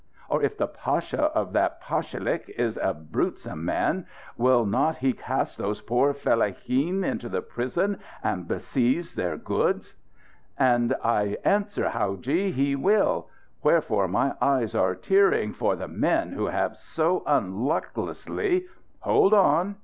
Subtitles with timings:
[0.29, 5.59] Or if the pasha of that pashalik is a brutesome man, will not he cast
[5.59, 9.93] those poor fellaheen into the prison and beseize their goods?
[10.57, 13.29] And I answer, howadji, he will.
[13.61, 18.65] Wherefore my eyes are tearing, for the men who have so unlucklessly"
[19.01, 19.75] "Hold on!"